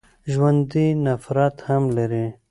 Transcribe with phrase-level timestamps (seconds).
[0.31, 2.25] ژوندي نفرت هم لري